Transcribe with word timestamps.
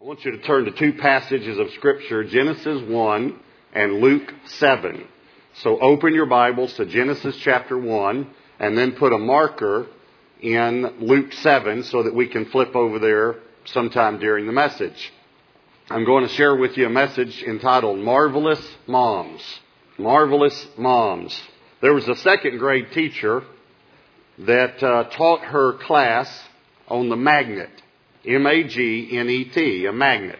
I 0.00 0.04
want 0.04 0.24
you 0.24 0.30
to 0.30 0.38
turn 0.38 0.64
to 0.66 0.70
two 0.70 0.92
passages 0.92 1.58
of 1.58 1.72
Scripture, 1.72 2.22
Genesis 2.22 2.88
1 2.88 3.40
and 3.72 3.94
Luke 3.94 4.32
7. 4.46 5.04
So 5.54 5.80
open 5.80 6.14
your 6.14 6.26
Bibles 6.26 6.72
to 6.74 6.86
Genesis 6.86 7.36
chapter 7.42 7.76
1 7.76 8.30
and 8.60 8.78
then 8.78 8.92
put 8.92 9.12
a 9.12 9.18
marker 9.18 9.88
in 10.40 11.00
Luke 11.00 11.32
7 11.32 11.82
so 11.82 12.04
that 12.04 12.14
we 12.14 12.28
can 12.28 12.44
flip 12.44 12.76
over 12.76 13.00
there 13.00 13.40
sometime 13.64 14.20
during 14.20 14.46
the 14.46 14.52
message. 14.52 15.12
I'm 15.90 16.04
going 16.04 16.28
to 16.28 16.32
share 16.32 16.54
with 16.54 16.76
you 16.76 16.86
a 16.86 16.90
message 16.90 17.42
entitled 17.42 17.98
Marvelous 17.98 18.64
Moms. 18.86 19.42
Marvelous 19.98 20.68
Moms. 20.78 21.42
There 21.82 21.92
was 21.92 22.06
a 22.06 22.14
second 22.14 22.58
grade 22.58 22.92
teacher 22.92 23.42
that 24.38 24.80
uh, 24.80 25.10
taught 25.10 25.40
her 25.40 25.72
class 25.72 26.30
on 26.86 27.08
the 27.08 27.16
magnet. 27.16 27.70
M-A-G-N-E-T, 28.26 29.86
a 29.86 29.92
magnet. 29.92 30.38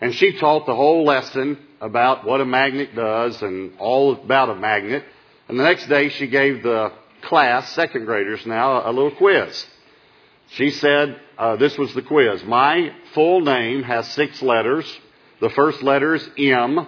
And 0.00 0.14
she 0.14 0.38
taught 0.38 0.66
the 0.66 0.74
whole 0.74 1.04
lesson 1.04 1.58
about 1.80 2.24
what 2.24 2.40
a 2.40 2.46
magnet 2.46 2.94
does 2.94 3.40
and 3.42 3.72
all 3.78 4.12
about 4.12 4.50
a 4.50 4.54
magnet. 4.54 5.04
And 5.48 5.58
the 5.58 5.64
next 5.64 5.88
day 5.88 6.08
she 6.08 6.26
gave 6.26 6.62
the 6.62 6.92
class, 7.22 7.70
second 7.72 8.06
graders 8.06 8.44
now, 8.46 8.88
a 8.88 8.92
little 8.92 9.10
quiz. 9.10 9.66
She 10.50 10.70
said, 10.70 11.20
uh, 11.38 11.56
this 11.56 11.76
was 11.78 11.94
the 11.94 12.02
quiz. 12.02 12.42
My 12.44 12.92
full 13.14 13.40
name 13.40 13.82
has 13.82 14.08
six 14.12 14.42
letters. 14.42 14.86
The 15.40 15.50
first 15.50 15.82
letter 15.82 16.14
is 16.14 16.28
M. 16.38 16.86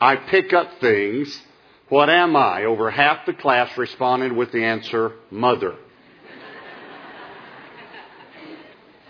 I 0.00 0.16
pick 0.16 0.52
up 0.52 0.80
things. 0.80 1.40
What 1.88 2.10
am 2.10 2.36
I? 2.36 2.64
Over 2.64 2.90
half 2.90 3.24
the 3.24 3.32
class 3.32 3.76
responded 3.78 4.32
with 4.32 4.52
the 4.52 4.64
answer, 4.64 5.12
mother. 5.30 5.74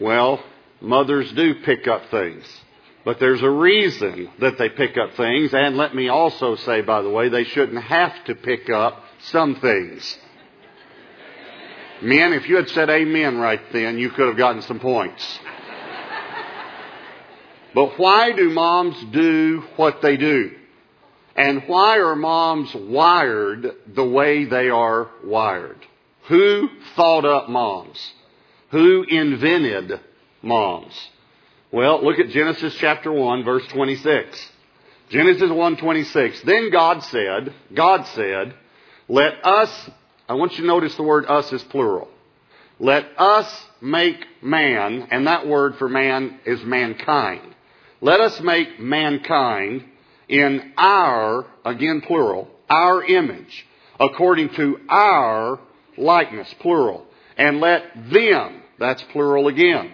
Well, 0.00 0.42
mothers 0.80 1.32
do 1.32 1.56
pick 1.64 1.88
up 1.88 2.10
things. 2.10 2.44
But 3.04 3.20
there's 3.20 3.42
a 3.42 3.50
reason 3.50 4.30
that 4.40 4.58
they 4.58 4.68
pick 4.68 4.96
up 4.98 5.14
things, 5.14 5.54
and 5.54 5.76
let 5.76 5.94
me 5.94 6.08
also 6.08 6.56
say, 6.56 6.82
by 6.82 7.02
the 7.02 7.10
way, 7.10 7.28
they 7.28 7.44
shouldn't 7.44 7.82
have 7.82 8.24
to 8.26 8.34
pick 8.34 8.68
up 8.68 9.02
some 9.20 9.56
things. 9.56 10.18
Men, 12.02 12.32
if 12.32 12.48
you 12.48 12.56
had 12.56 12.68
said 12.68 12.90
amen 12.90 13.38
right 13.38 13.60
then, 13.72 13.98
you 13.98 14.10
could 14.10 14.28
have 14.28 14.36
gotten 14.36 14.62
some 14.62 14.78
points. 14.78 15.40
But 17.74 17.98
why 17.98 18.32
do 18.32 18.50
moms 18.50 19.02
do 19.12 19.64
what 19.76 20.00
they 20.02 20.16
do? 20.16 20.52
And 21.36 21.64
why 21.66 21.98
are 21.98 22.16
moms 22.16 22.74
wired 22.74 23.70
the 23.94 24.04
way 24.04 24.44
they 24.44 24.68
are 24.68 25.10
wired? 25.24 25.78
Who 26.28 26.68
thought 26.96 27.24
up 27.24 27.48
moms? 27.48 28.12
Who 28.70 29.02
invented 29.02 30.00
moms? 30.42 30.94
Well, 31.72 32.04
look 32.04 32.18
at 32.18 32.30
Genesis 32.30 32.74
chapter 32.76 33.12
1 33.12 33.44
verse 33.44 33.66
26. 33.68 34.52
Genesis 35.10 35.50
1:26. 35.50 36.42
Then 36.42 36.70
God 36.70 37.02
said, 37.04 37.54
God 37.74 38.06
said, 38.08 38.54
"Let 39.08 39.44
us 39.44 39.90
I 40.28 40.34
want 40.34 40.52
you 40.52 40.58
to 40.58 40.66
notice 40.66 40.94
the 40.94 41.02
word 41.02 41.24
us 41.26 41.50
is 41.54 41.62
plural. 41.64 42.08
Let 42.78 43.06
us 43.16 43.66
make 43.80 44.26
man, 44.42 45.08
and 45.10 45.26
that 45.26 45.46
word 45.46 45.76
for 45.76 45.88
man 45.88 46.38
is 46.44 46.62
mankind. 46.64 47.54
Let 48.02 48.20
us 48.20 48.38
make 48.40 48.78
mankind 48.78 49.84
in 50.28 50.74
our, 50.76 51.46
again 51.64 52.02
plural, 52.02 52.48
our 52.68 53.02
image, 53.02 53.66
according 53.98 54.50
to 54.50 54.80
our 54.90 55.58
likeness, 55.96 56.54
plural. 56.60 57.06
And 57.38 57.60
let 57.60 57.84
them, 58.10 58.57
that's 58.78 59.02
plural 59.12 59.48
again, 59.48 59.92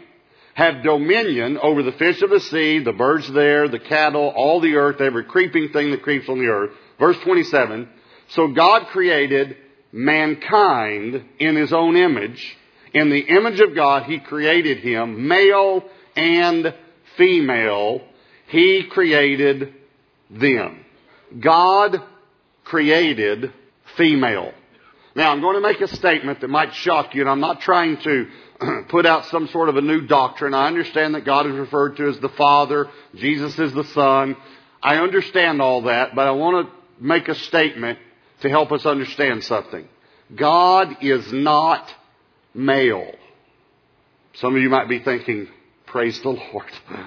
have 0.55 0.83
dominion 0.83 1.59
over 1.59 1.83
the 1.83 1.93
fish 1.93 2.23
of 2.23 2.31
the 2.31 2.41
sea, 2.41 2.79
the 2.79 2.93
birds 2.93 3.31
there, 3.33 3.69
the 3.69 3.79
cattle, 3.79 4.33
all 4.37 4.61
the 4.61 4.77
earth, 4.77 5.01
every 5.01 5.25
creeping 5.25 5.71
thing 5.73 5.91
that 5.91 6.03
creeps 6.03 6.29
on 6.29 6.39
the 6.39 6.47
earth. 6.47 6.71
Verse 6.99 7.19
27. 7.25 7.89
So 8.29 8.49
God 8.49 8.87
created 8.89 9.57
mankind 9.93 11.25
in 11.39 11.57
his 11.57 11.73
own 11.73 11.97
image. 11.97 12.57
In 12.93 13.11
the 13.11 13.21
image 13.21 13.61
of 13.61 13.75
God, 13.75 14.05
he 14.05 14.21
created 14.21 14.79
him, 14.79 15.27
male 15.27 15.83
and 16.15 16.75
female. 17.17 18.03
He 18.49 18.85
created 18.91 19.75
them. 20.31 20.85
God 21.41 21.97
created 22.65 23.53
female. 23.97 24.53
Now, 25.17 25.31
I'm 25.31 25.41
going 25.41 25.55
to 25.55 25.61
make 25.61 25.81
a 25.81 25.89
statement 25.89 26.41
that 26.41 26.49
might 26.49 26.75
shock 26.75 27.15
you, 27.15 27.21
and 27.21 27.31
I'm 27.31 27.41
not 27.41 27.61
trying 27.61 27.99
to 27.99 28.27
put 28.89 29.07
out 29.07 29.27
some 29.27 29.49
sort 29.49 29.69
of 29.69 29.77
a 29.77 29.81
new 29.81 30.03
doctrine. 30.07 30.55
I 30.55 30.67
understand 30.67 31.15
that 31.15 31.25
God 31.25 31.47
is 31.47 31.55
referred 31.55 31.97
to 31.97 32.09
as 32.09 32.19
the 32.21 32.29
Father, 32.31 32.89
Jesus 33.15 33.59
is 33.59 33.73
the 33.73 33.85
Son. 33.85 34.37
I 34.83 34.97
understand 34.97 35.63
all 35.63 35.83
that, 35.83 36.15
but 36.15 36.27
I 36.27 36.33
want 36.33 36.69
to 36.69 37.05
make 37.05 37.29
a 37.29 37.35
statement 37.35 37.99
to 38.43 38.51
help 38.51 38.73
us 38.73 38.85
understand 38.85 39.45
something. 39.45 39.89
God 40.35 40.99
is 41.01 41.33
not 41.33 41.93
male. 42.53 43.13
Some 44.35 44.57
of 44.57 44.63
you 44.63 44.69
might 44.69 44.89
be 44.89 44.99
thinking, 44.99 45.49
praise 45.87 46.21
the 46.21 46.31
Lord. 46.31 46.71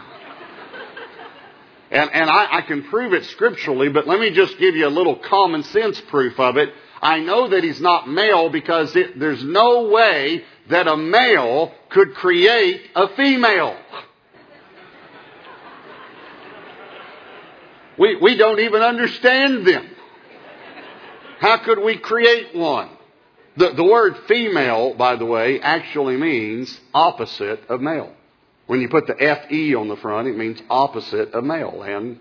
and 1.91 2.09
and 2.12 2.30
I, 2.30 2.57
I 2.57 2.62
can 2.62 2.84
prove 2.84 3.13
it 3.13 3.25
scripturally, 3.25 3.90
but 3.90 4.07
let 4.07 4.19
me 4.19 4.31
just 4.31 4.57
give 4.57 4.75
you 4.75 4.88
a 4.88 4.90
little 4.90 5.16
common 5.16 5.63
sense 5.63 6.00
proof 6.09 6.40
of 6.40 6.57
it. 6.57 6.69
I 7.02 7.19
know 7.19 7.50
that 7.50 7.63
he's 7.63 7.81
not 7.81 8.09
male 8.09 8.50
because 8.50 8.96
it, 8.96 9.19
there's 9.19 9.44
no 9.44 9.90
way 9.90 10.44
that 10.69 10.88
a 10.88 10.97
male 10.97 11.72
could 11.89 12.13
create 12.16 12.81
a 12.95 13.16
female. 13.16 13.78
We, 17.97 18.17
we 18.22 18.38
don't 18.38 18.59
even 18.59 18.81
understand 18.81 19.66
them. 19.66 19.89
How 21.39 21.57
could 21.63 21.79
we 21.79 21.97
create 21.97 22.56
one? 22.56 22.89
The, 23.56 23.73
the 23.73 23.83
word 23.83 24.16
female, 24.27 24.94
by 24.94 25.16
the 25.16 25.25
way, 25.25 25.59
actually 25.59 26.17
means 26.17 26.79
opposite 26.94 27.61
of 27.69 27.81
male. 27.81 28.13
When 28.67 28.81
you 28.81 28.89
put 28.89 29.07
the 29.07 29.16
FE 29.16 29.75
on 29.75 29.88
the 29.88 29.95
front, 29.95 30.27
it 30.27 30.38
means 30.38 30.61
opposite 30.69 31.33
of 31.33 31.44
male. 31.44 31.81
And 31.81 32.19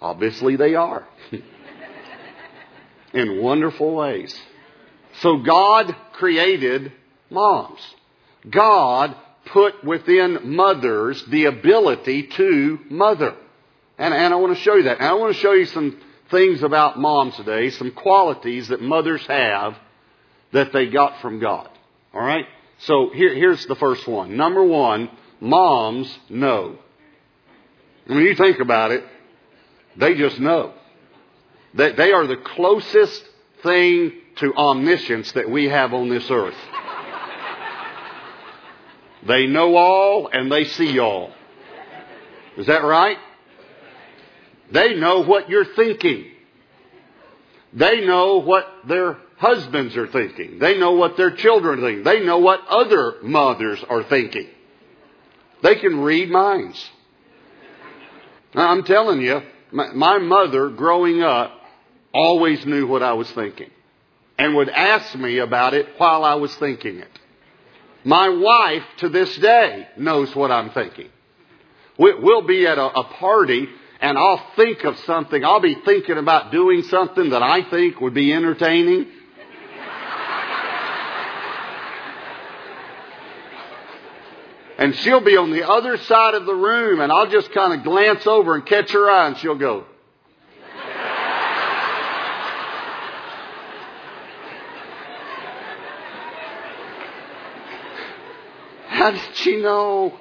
obviously 0.00 0.56
they 0.56 0.74
are. 0.74 1.06
In 3.12 3.42
wonderful 3.42 3.94
ways. 3.94 4.34
So 5.20 5.38
God 5.38 5.94
created 6.12 6.92
moms. 7.34 7.80
God 8.48 9.14
put 9.46 9.84
within 9.84 10.54
mothers 10.54 11.22
the 11.28 11.46
ability 11.46 12.28
to 12.28 12.78
mother. 12.88 13.34
And, 13.98 14.14
and 14.14 14.32
I 14.32 14.36
want 14.36 14.56
to 14.56 14.62
show 14.62 14.76
you 14.76 14.84
that. 14.84 14.98
And 14.98 15.06
I 15.06 15.14
want 15.14 15.34
to 15.34 15.40
show 15.40 15.52
you 15.52 15.66
some 15.66 16.00
things 16.30 16.62
about 16.62 16.98
moms 16.98 17.36
today, 17.36 17.70
some 17.70 17.90
qualities 17.90 18.68
that 18.68 18.80
mothers 18.80 19.24
have 19.26 19.76
that 20.52 20.72
they 20.72 20.86
got 20.86 21.20
from 21.20 21.40
God. 21.40 21.68
All 22.12 22.22
right? 22.22 22.46
So 22.78 23.10
here, 23.12 23.34
here's 23.34 23.64
the 23.66 23.76
first 23.76 24.06
one. 24.06 24.36
Number 24.36 24.64
one, 24.64 25.10
moms 25.40 26.18
know. 26.28 26.78
When 28.06 28.18
you 28.18 28.34
think 28.34 28.60
about 28.60 28.90
it, 28.90 29.04
they 29.96 30.14
just 30.14 30.38
know. 30.38 30.74
They, 31.74 31.92
they 31.92 32.12
are 32.12 32.26
the 32.26 32.36
closest 32.36 33.24
thing 33.62 34.12
to 34.36 34.54
omniscience 34.54 35.32
that 35.32 35.48
we 35.48 35.68
have 35.68 35.92
on 35.94 36.08
this 36.08 36.30
earth. 36.30 36.56
They 39.26 39.46
know 39.46 39.76
all 39.76 40.28
and 40.32 40.50
they 40.50 40.64
see 40.64 40.98
all. 40.98 41.32
Is 42.56 42.66
that 42.66 42.84
right? 42.84 43.16
They 44.72 44.94
know 44.94 45.24
what 45.24 45.48
you're 45.48 45.74
thinking. 45.76 46.30
They 47.72 48.04
know 48.04 48.38
what 48.38 48.66
their 48.86 49.18
husbands 49.36 49.96
are 49.96 50.06
thinking. 50.06 50.58
They 50.58 50.78
know 50.78 50.92
what 50.92 51.16
their 51.16 51.34
children 51.34 51.80
thinking. 51.80 52.04
They 52.04 52.24
know 52.24 52.38
what 52.38 52.60
other 52.68 53.14
mothers 53.22 53.82
are 53.88 54.04
thinking. 54.04 54.48
They 55.62 55.76
can 55.76 56.00
read 56.00 56.30
minds. 56.30 56.82
Now, 58.54 58.68
I'm 58.68 58.84
telling 58.84 59.20
you, 59.20 59.40
my, 59.72 59.92
my 59.92 60.18
mother 60.18 60.70
growing 60.70 61.22
up 61.22 61.52
always 62.12 62.64
knew 62.64 62.86
what 62.86 63.02
I 63.02 63.14
was 63.14 63.30
thinking 63.32 63.70
and 64.38 64.54
would 64.54 64.68
ask 64.68 65.14
me 65.16 65.38
about 65.38 65.74
it 65.74 65.86
while 65.98 66.24
I 66.24 66.34
was 66.34 66.54
thinking 66.56 66.98
it. 66.98 67.08
My 68.04 68.28
wife 68.28 68.84
to 68.98 69.08
this 69.08 69.34
day 69.38 69.88
knows 69.96 70.34
what 70.36 70.50
I'm 70.50 70.70
thinking. 70.70 71.08
We'll 71.98 72.46
be 72.46 72.66
at 72.66 72.76
a, 72.76 73.04
party 73.04 73.66
and 74.00 74.18
I'll 74.18 74.44
think 74.56 74.84
of 74.84 74.98
something. 75.00 75.42
I'll 75.44 75.60
be 75.60 75.74
thinking 75.74 76.18
about 76.18 76.52
doing 76.52 76.82
something 76.82 77.30
that 77.30 77.42
I 77.42 77.62
think 77.70 78.00
would 78.00 78.14
be 78.14 78.32
entertaining. 78.32 79.06
And 84.76 84.92
she'll 84.96 85.20
be 85.20 85.36
on 85.36 85.52
the 85.52 85.68
other 85.68 85.96
side 85.98 86.34
of 86.34 86.46
the 86.46 86.54
room 86.54 87.00
and 87.00 87.12
I'll 87.12 87.30
just 87.30 87.52
kind 87.52 87.74
of 87.74 87.84
glance 87.84 88.26
over 88.26 88.56
and 88.56 88.66
catch 88.66 88.90
her 88.90 89.08
eye 89.08 89.28
and 89.28 89.36
she'll 89.36 89.54
go, 89.54 89.84
How 99.04 99.10
did 99.10 99.20
she 99.34 99.60
know? 99.60 100.18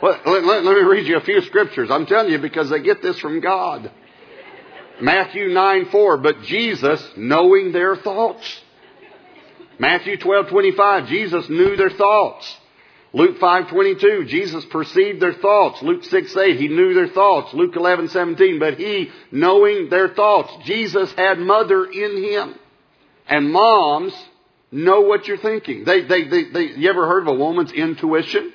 Well, 0.00 0.18
let, 0.24 0.42
let, 0.42 0.64
let 0.64 0.74
me 0.74 0.84
read 0.84 1.06
you 1.06 1.18
a 1.18 1.20
few 1.20 1.42
scriptures. 1.42 1.90
I'm 1.90 2.06
telling 2.06 2.32
you 2.32 2.38
because 2.38 2.70
they 2.70 2.80
get 2.80 3.02
this 3.02 3.18
from 3.18 3.40
God. 3.40 3.90
Matthew 5.02 5.48
9 5.48 5.90
4, 5.90 6.16
but 6.16 6.40
Jesus, 6.44 7.06
knowing 7.14 7.72
their 7.72 7.94
thoughts. 7.94 8.62
Matthew 9.78 10.16
12 10.16 10.48
25, 10.48 11.08
Jesus 11.08 11.50
knew 11.50 11.76
their 11.76 11.90
thoughts. 11.90 12.56
Luke 13.12 13.38
5:22, 13.38 14.28
Jesus 14.28 14.64
perceived 14.64 15.20
their 15.20 15.34
thoughts. 15.34 15.82
Luke 15.82 16.04
6:8, 16.04 16.56
he 16.56 16.68
knew 16.68 16.94
their 16.94 17.08
thoughts. 17.08 17.52
Luke 17.52 17.74
11:17, 17.74 18.58
but 18.58 18.78
he 18.78 19.10
knowing 19.30 19.90
their 19.90 20.08
thoughts. 20.08 20.56
Jesus 20.64 21.12
had 21.12 21.38
mother 21.38 21.84
in 21.84 22.24
him. 22.24 22.54
And 23.28 23.52
moms 23.52 24.14
know 24.70 25.00
what 25.02 25.26
you're 25.26 25.38
thinking. 25.38 25.84
They, 25.84 26.02
they, 26.02 26.24
they, 26.24 26.50
they, 26.50 26.62
you 26.76 26.90
ever 26.90 27.06
heard 27.06 27.22
of 27.22 27.28
a 27.28 27.34
woman's 27.34 27.72
intuition? 27.72 28.52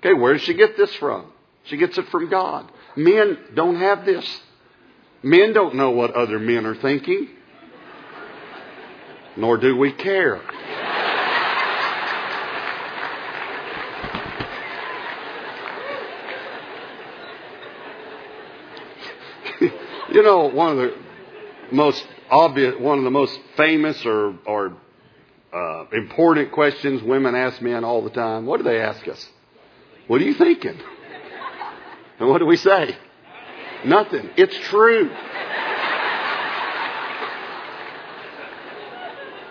Okay, 0.00 0.12
where 0.14 0.32
does 0.32 0.42
she 0.42 0.54
get 0.54 0.76
this 0.76 0.94
from? 0.96 1.32
She 1.64 1.76
gets 1.76 1.98
it 1.98 2.08
from 2.08 2.30
God. 2.30 2.70
Men 2.96 3.38
don't 3.54 3.76
have 3.76 4.04
this. 4.04 4.40
Men 5.22 5.52
don't 5.52 5.74
know 5.74 5.90
what 5.90 6.12
other 6.14 6.38
men 6.38 6.64
are 6.64 6.76
thinking. 6.76 7.28
Nor 9.36 9.58
do 9.58 9.76
we 9.76 9.92
care. 9.92 10.40
you 20.12 20.22
know, 20.22 20.48
one 20.48 20.72
of 20.72 20.78
the 20.78 20.94
most 21.72 22.06
obvious, 22.30 22.74
one 22.78 22.98
of 22.98 23.04
the 23.04 23.10
most 23.10 23.38
famous 23.56 24.04
or, 24.06 24.38
or 24.46 24.76
uh, 25.52 25.86
important 25.92 26.52
questions 26.52 27.02
women 27.02 27.34
ask 27.34 27.60
men 27.62 27.84
all 27.84 28.02
the 28.02 28.10
time. 28.10 28.46
What 28.46 28.58
do 28.58 28.64
they 28.64 28.80
ask 28.80 29.06
us? 29.08 29.26
What 30.06 30.20
are 30.20 30.24
you 30.24 30.34
thinking? 30.34 30.78
And 32.18 32.28
what 32.28 32.38
do 32.38 32.46
we 32.46 32.56
say? 32.56 32.96
Nothing. 33.84 34.30
It's 34.36 34.58
true. 34.68 35.10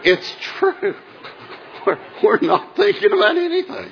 It's 0.04 0.36
true. 0.42 0.96
We're, 1.86 2.00
we're 2.22 2.40
not 2.42 2.76
thinking 2.76 3.14
about 3.14 3.38
anything. 3.38 3.90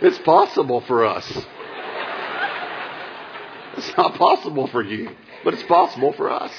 It's 0.00 0.18
possible 0.18 0.80
for 0.82 1.04
us. 1.04 1.28
It's 3.76 3.96
not 3.96 4.14
possible 4.14 4.68
for 4.68 4.80
you, 4.80 5.10
but 5.42 5.54
it's 5.54 5.64
possible 5.64 6.12
for 6.12 6.30
us. 6.30 6.52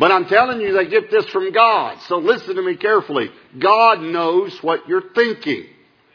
But 0.00 0.10
I'm 0.10 0.24
telling 0.24 0.62
you, 0.62 0.72
they 0.72 0.86
get 0.86 1.10
this 1.10 1.26
from 1.26 1.52
God. 1.52 2.00
So 2.08 2.16
listen 2.16 2.56
to 2.56 2.62
me 2.62 2.76
carefully. 2.76 3.30
God 3.58 4.00
knows 4.00 4.56
what 4.62 4.88
you're 4.88 5.12
thinking. 5.14 5.66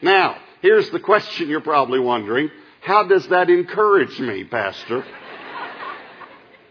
Now, 0.02 0.38
here's 0.60 0.90
the 0.90 0.98
question 0.98 1.48
you're 1.48 1.60
probably 1.60 2.00
wondering. 2.00 2.50
How 2.80 3.04
does 3.04 3.28
that 3.28 3.48
encourage 3.48 4.18
me, 4.18 4.42
Pastor? 4.42 5.04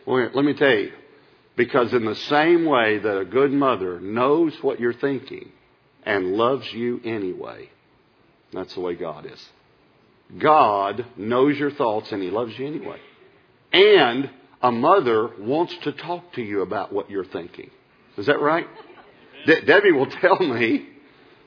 Well, 0.05 0.29
let 0.33 0.43
me 0.43 0.55
tell 0.55 0.75
you. 0.75 0.91
Because 1.55 1.93
in 1.93 2.03
the 2.03 2.15
same 2.15 2.65
way 2.65 2.97
that 2.97 3.17
a 3.17 3.23
good 3.23 3.53
mother 3.53 4.01
knows 4.01 4.53
what 4.61 4.81
you're 4.81 4.91
thinking 4.93 5.53
and 6.03 6.33
loves 6.33 6.71
you 6.73 6.99
anyway, 7.05 7.69
that's 8.51 8.73
the 8.73 8.81
way 8.81 8.95
God 8.95 9.25
is. 9.25 9.49
God 10.37 11.05
knows 11.15 11.57
your 11.57 11.71
thoughts 11.71 12.11
and 12.11 12.21
He 12.21 12.29
loves 12.29 12.59
you 12.59 12.67
anyway. 12.67 12.99
And 13.71 14.29
a 14.65 14.71
mother 14.71 15.29
wants 15.37 15.77
to 15.83 15.91
talk 15.91 16.33
to 16.33 16.41
you 16.41 16.63
about 16.63 16.91
what 16.91 17.11
you're 17.11 17.23
thinking. 17.23 17.69
Is 18.17 18.25
that 18.25 18.41
right? 18.41 18.65
De- 19.45 19.63
Debbie 19.63 19.91
will 19.91 20.07
tell 20.21 20.39
me, 20.39 20.87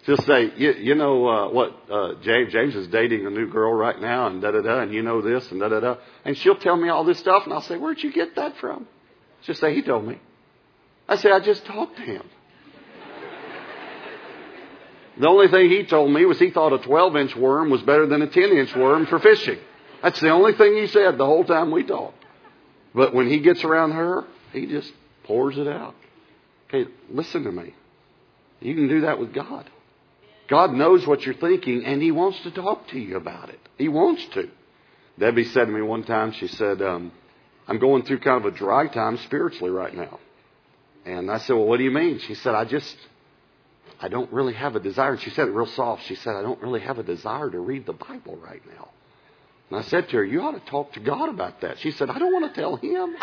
just 0.06 0.24
say, 0.24 0.52
you, 0.56 0.72
you 0.74 0.94
know 0.94 1.26
uh, 1.28 1.50
what, 1.50 1.76
uh, 1.90 2.14
James, 2.22 2.52
James 2.52 2.76
is 2.76 2.86
dating 2.86 3.26
a 3.26 3.30
new 3.30 3.48
girl 3.48 3.74
right 3.74 4.00
now, 4.00 4.28
and 4.28 4.40
da 4.40 4.52
da 4.52 4.60
da, 4.60 4.82
and 4.82 4.94
you 4.94 5.02
know 5.02 5.20
this, 5.20 5.50
and 5.50 5.58
da 5.58 5.68
da 5.68 5.80
da. 5.80 5.96
And 6.24 6.38
she'll 6.38 6.58
tell 6.58 6.76
me 6.76 6.90
all 6.90 7.02
this 7.02 7.18
stuff, 7.18 7.42
and 7.42 7.52
I'll 7.52 7.60
say, 7.60 7.76
Where'd 7.76 8.00
you 8.00 8.12
get 8.12 8.36
that 8.36 8.56
from? 8.58 8.86
She'll 9.42 9.56
say, 9.56 9.74
He 9.74 9.82
told 9.82 10.06
me. 10.06 10.20
I 11.08 11.16
say, 11.16 11.32
I 11.32 11.40
just 11.40 11.66
talked 11.66 11.96
to 11.96 12.02
him. 12.02 12.22
The 15.18 15.26
only 15.26 15.48
thing 15.48 15.68
he 15.70 15.84
told 15.84 16.12
me 16.12 16.24
was 16.24 16.38
he 16.38 16.50
thought 16.50 16.72
a 16.72 16.78
12 16.78 17.16
inch 17.16 17.34
worm 17.34 17.70
was 17.70 17.82
better 17.82 18.06
than 18.06 18.22
a 18.22 18.28
10 18.28 18.44
inch 18.50 18.76
worm 18.76 19.06
for 19.06 19.18
fishing. 19.18 19.58
That's 20.04 20.20
the 20.20 20.30
only 20.30 20.52
thing 20.52 20.76
he 20.76 20.86
said 20.86 21.18
the 21.18 21.26
whole 21.26 21.42
time 21.42 21.72
we 21.72 21.82
talked. 21.82 22.17
But 22.98 23.14
when 23.14 23.28
he 23.30 23.38
gets 23.38 23.62
around 23.62 23.92
her, 23.92 24.24
he 24.52 24.66
just 24.66 24.92
pours 25.22 25.56
it 25.56 25.68
out. 25.68 25.94
Okay, 26.66 26.90
listen 27.08 27.44
to 27.44 27.52
me. 27.52 27.72
You 28.58 28.74
can 28.74 28.88
do 28.88 29.02
that 29.02 29.20
with 29.20 29.32
God. 29.32 29.70
God 30.50 30.72
knows 30.72 31.06
what 31.06 31.22
you're 31.22 31.36
thinking, 31.36 31.84
and 31.84 32.02
He 32.02 32.10
wants 32.10 32.40
to 32.42 32.50
talk 32.50 32.88
to 32.88 32.98
you 32.98 33.16
about 33.16 33.50
it. 33.50 33.60
He 33.76 33.86
wants 33.86 34.26
to. 34.34 34.50
Debbie 35.16 35.44
said 35.44 35.66
to 35.66 35.70
me 35.70 35.80
one 35.80 36.02
time, 36.02 36.32
she 36.32 36.48
said, 36.48 36.82
um, 36.82 37.12
I'm 37.68 37.78
going 37.78 38.02
through 38.02 38.18
kind 38.18 38.44
of 38.44 38.52
a 38.52 38.56
dry 38.56 38.88
time 38.88 39.16
spiritually 39.18 39.70
right 39.70 39.94
now. 39.94 40.18
And 41.06 41.30
I 41.30 41.38
said, 41.38 41.54
Well, 41.54 41.66
what 41.66 41.76
do 41.76 41.84
you 41.84 41.92
mean? 41.92 42.18
She 42.26 42.34
said, 42.34 42.56
I 42.56 42.64
just, 42.64 42.96
I 44.00 44.08
don't 44.08 44.32
really 44.32 44.54
have 44.54 44.74
a 44.74 44.80
desire. 44.80 45.12
And 45.12 45.20
She 45.20 45.30
said 45.30 45.46
it 45.46 45.52
real 45.52 45.66
soft. 45.66 46.02
She 46.06 46.16
said, 46.16 46.34
I 46.34 46.42
don't 46.42 46.60
really 46.60 46.80
have 46.80 46.98
a 46.98 47.04
desire 47.04 47.48
to 47.48 47.60
read 47.60 47.86
the 47.86 47.92
Bible 47.92 48.36
right 48.38 48.62
now. 48.74 48.88
And 49.70 49.78
I 49.78 49.82
said 49.82 50.08
to 50.08 50.16
her, 50.16 50.24
You 50.24 50.42
ought 50.42 50.52
to 50.52 50.70
talk 50.70 50.92
to 50.94 51.00
God 51.00 51.28
about 51.28 51.60
that. 51.60 51.78
She 51.78 51.92
said, 51.92 52.10
I 52.10 52.18
don't 52.18 52.32
want 52.32 52.52
to 52.52 52.60
tell 52.60 52.76
him. 52.76 53.14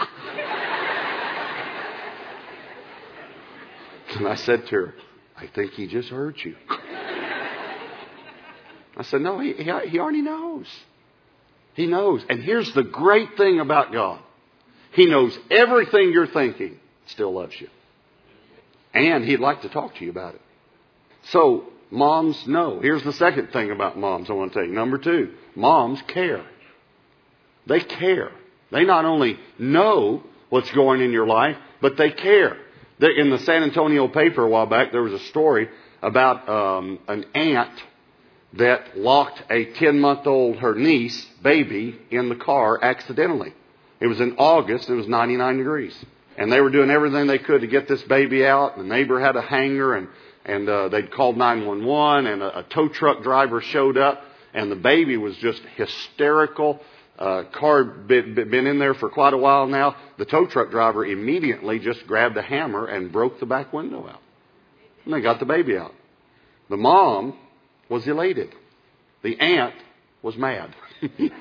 and 4.18 4.28
I 4.28 4.36
said 4.36 4.68
to 4.68 4.76
her, 4.76 4.94
I 5.36 5.48
think 5.48 5.72
he 5.72 5.88
just 5.88 6.10
heard 6.10 6.36
you. 6.44 6.56
I 8.98 9.04
said, 9.04 9.22
No, 9.22 9.40
he, 9.40 9.54
he 9.54 10.00
already 10.00 10.22
knows. 10.22 10.68
He 11.74 11.88
knows. 11.88 12.24
And 12.30 12.42
here's 12.42 12.72
the 12.74 12.84
great 12.84 13.36
thing 13.38 13.60
about 13.60 13.92
God 13.92 14.22
He 14.94 15.08
knows 15.08 15.38
everything 15.52 16.12
you're 16.12 16.28
thinking, 16.28 16.80
still 17.08 17.34
loves 17.34 17.60
you. 17.60 17.68
And 18.94 19.26
He'd 19.26 19.42
like 19.42 19.64
to 19.64 19.70
talk 19.70 19.96
to 19.96 20.06
you 20.06 20.12
about 20.12 20.36
it. 20.36 20.42
So, 21.24 21.66
moms 21.92 22.46
know. 22.48 22.80
Here's 22.80 23.04
the 23.04 23.14
second 23.14 23.52
thing 23.52 23.72
about 23.72 23.98
moms 23.98 24.30
I 24.30 24.34
want 24.34 24.54
to 24.54 24.60
tell 24.60 24.68
you. 24.68 24.74
Number 24.74 24.98
two, 24.98 25.34
moms 25.56 26.02
care. 26.08 26.46
They 27.68 27.80
care. 27.80 28.32
They 28.72 28.84
not 28.84 29.06
only 29.06 29.40
know 29.58 30.24
what's 30.50 30.72
going 30.72 31.02
in 31.02 31.12
your 31.12 31.28
life, 31.28 31.58
but 31.82 31.98
they 31.98 32.12
care. 32.12 32.58
In 33.00 33.30
the 33.30 33.40
San 33.40 33.64
Antonio 33.64 34.08
paper 34.08 34.44
a 34.44 34.50
while 34.50 34.66
back, 34.66 34.92
there 34.92 35.04
was 35.04 35.14
a 35.14 35.26
story 35.26 35.70
about 36.02 36.48
um, 36.48 37.00
an 37.08 37.26
aunt 37.34 37.78
that 38.54 38.98
locked 38.98 39.44
a 39.50 39.66
10 39.74 40.00
month 40.00 40.26
old, 40.26 40.58
her 40.58 40.76
niece, 40.76 41.26
baby, 41.44 42.00
in 42.10 42.30
the 42.30 42.36
car 42.36 42.82
accidentally. 42.82 43.54
It 44.00 44.08
was 44.08 44.22
in 44.22 44.36
August, 44.38 44.90
it 44.90 44.94
was 44.94 45.08
99 45.08 45.58
degrees. 45.58 46.06
And 46.38 46.52
they 46.52 46.62
were 46.62 46.70
doing 46.70 46.90
everything 46.90 47.28
they 47.28 47.40
could 47.40 47.62
to 47.62 47.68
get 47.68 47.88
this 47.88 48.02
baby 48.04 48.46
out. 48.46 48.78
The 48.78 48.84
neighbor 48.84 49.20
had 49.20 49.36
a 49.36 49.42
hanger 49.42 49.96
and, 49.96 50.10
and 50.46 50.70
uh, 50.70 50.90
they'd 50.90 51.12
called 51.12 51.38
911 51.38 52.28
and 52.28 52.42
a, 52.42 52.60
a 52.60 52.64
tow 52.64 52.88
truck 52.88 53.24
driver 53.24 53.62
showed 53.62 53.98
up 53.98 54.22
and 54.54 54.72
the 54.72 54.76
baby 54.76 55.18
was 55.18 55.36
just 55.38 55.62
hysterical. 55.76 56.80
Uh, 57.20 57.44
car 57.54 57.84
been, 57.84 58.34
been 58.36 58.68
in 58.68 58.80
there 58.80 58.94
for 58.94 59.10
quite 59.10 59.34
a 59.34 59.38
while 59.38 59.68
now. 59.68 59.96
The 60.18 60.26
tow 60.26 60.48
truck 60.48 60.72
driver 60.72 61.06
immediately 61.06 61.80
just 61.80 62.06
grabbed 62.08 62.38
a 62.38 62.42
hammer 62.42 62.86
and 62.86 63.12
broke 63.12 63.40
the 63.40 63.46
back 63.46 63.74
window 63.74 64.08
out. 64.08 64.22
And 65.04 65.14
they 65.14 65.22
got 65.22 65.40
the 65.40 65.46
baby 65.46 65.78
out. 65.78 65.94
The 66.70 66.78
mom 66.78 67.38
was 67.90 68.08
elated. 68.08 68.54
The 69.24 69.40
aunt 69.40 69.76
was 70.22 70.36
mad. 70.36 70.74
you 71.18 71.32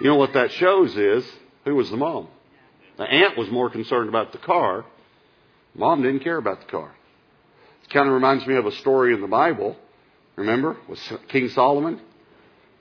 know 0.00 0.16
what 0.16 0.34
that 0.34 0.52
shows 0.52 0.96
is 0.96 1.24
who 1.64 1.74
was 1.74 1.90
the 1.90 1.96
mom? 1.96 2.28
The 2.96 3.04
aunt 3.04 3.36
was 3.36 3.50
more 3.50 3.70
concerned 3.70 4.08
about 4.08 4.32
the 4.32 4.38
car. 4.38 4.84
Mom 5.74 6.02
didn't 6.02 6.20
care 6.20 6.36
about 6.36 6.60
the 6.60 6.66
car. 6.66 6.94
Kind 7.94 8.08
of 8.08 8.14
reminds 8.14 8.44
me 8.44 8.56
of 8.56 8.66
a 8.66 8.72
story 8.72 9.14
in 9.14 9.20
the 9.20 9.28
Bible. 9.28 9.76
Remember, 10.34 10.76
with 10.88 10.98
King 11.28 11.48
Solomon? 11.50 12.00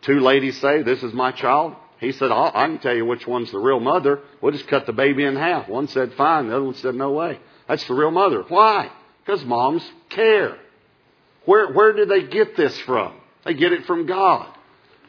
Two 0.01 0.19
ladies 0.19 0.59
say, 0.59 0.81
This 0.81 1.03
is 1.03 1.13
my 1.13 1.31
child. 1.31 1.75
He 1.99 2.13
said, 2.13 2.31
I 2.31 2.49
can 2.65 2.79
tell 2.79 2.95
you 2.95 3.05
which 3.05 3.27
one's 3.27 3.51
the 3.51 3.59
real 3.59 3.79
mother. 3.79 4.21
We'll 4.41 4.53
just 4.53 4.67
cut 4.67 4.87
the 4.87 4.91
baby 4.91 5.23
in 5.23 5.35
half. 5.35 5.69
One 5.69 5.87
said, 5.87 6.13
Fine. 6.13 6.47
The 6.47 6.55
other 6.55 6.65
one 6.65 6.73
said, 6.73 6.95
No 6.95 7.11
way. 7.11 7.39
That's 7.67 7.87
the 7.87 7.93
real 7.93 8.09
mother. 8.09 8.43
Why? 8.47 8.89
Because 9.23 9.45
moms 9.45 9.87
care. 10.09 10.57
Where, 11.45 11.71
where 11.71 11.93
do 11.93 12.05
they 12.05 12.23
get 12.23 12.57
this 12.57 12.75
from? 12.81 13.13
They 13.45 13.53
get 13.53 13.71
it 13.71 13.85
from 13.85 14.07
God. 14.07 14.51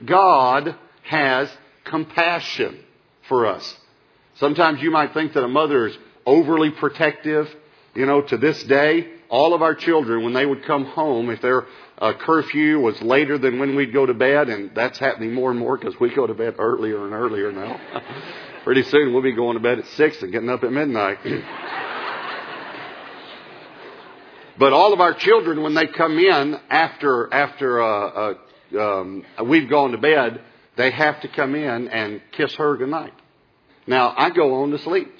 God 0.05 0.77
has 1.05 1.51
compassion 1.85 2.79
for 3.27 3.47
us. 3.47 3.75
Sometimes 4.35 4.83
you 4.83 4.91
might 4.91 5.15
think 5.15 5.33
that 5.33 5.45
a 5.45 5.49
mother 5.49 5.87
is 5.87 5.97
overly 6.27 6.73
protective. 6.73 7.49
You 7.95 8.05
know, 8.05 8.21
to 8.21 8.37
this 8.37 8.63
day, 8.65 9.09
all 9.35 9.53
of 9.53 9.63
our 9.63 9.75
children, 9.75 10.23
when 10.23 10.33
they 10.33 10.47
would 10.47 10.65
come 10.65 10.85
home, 10.85 11.29
if 11.29 11.43
their 11.43 11.65
uh, 11.99 12.13
curfew 12.13 12.79
was 12.79 13.03
later 13.03 13.37
than 13.37 13.59
when 13.59 13.75
we'd 13.75 13.93
go 13.93 14.07
to 14.07 14.15
bed, 14.15 14.49
and 14.49 14.71
that's 14.77 14.97
happening 14.97 15.35
more 15.35 15.51
and 15.51 15.59
more 15.59 15.77
because 15.77 15.99
we 15.99 16.15
go 16.15 16.25
to 16.25 16.35
bed 16.35 16.55
earlier 16.61 17.05
and 17.05 17.13
earlier 17.13 17.51
now. 17.51 17.81
Pretty 18.65 18.85
soon 18.85 19.13
we'll 19.13 19.25
be 19.25 19.33
going 19.33 19.57
to 19.57 19.61
bed 19.61 19.81
at 19.81 19.87
6 19.87 20.23
and 20.23 20.31
getting 20.31 20.49
up 20.49 20.63
at 20.63 20.71
midnight. 20.71 21.19
But 24.57 24.73
all 24.73 24.93
of 24.93 25.01
our 25.01 25.15
children, 25.15 25.65
when 25.65 25.75
they 25.75 25.89
come 25.89 26.17
in 26.17 26.57
after 26.71 27.29
after 27.35 27.83
uh, 27.83 28.35
uh, 28.73 28.79
um, 28.79 29.25
we've 29.47 29.69
gone 29.69 29.91
to 29.91 29.99
bed, 29.99 30.43
they 30.77 30.93
have 30.93 31.21
to 31.23 31.29
come 31.29 31.57
in 31.57 31.89
and 31.89 32.23
kiss 32.31 32.55
her 32.55 32.77
goodnight. 32.77 33.15
Now, 33.89 34.15
I 34.17 34.31
go 34.31 34.63
on 34.63 34.71
to 34.71 34.79
sleep. 34.79 35.13